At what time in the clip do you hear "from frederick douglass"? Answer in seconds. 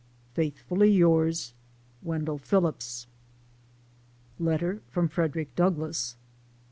4.89-6.15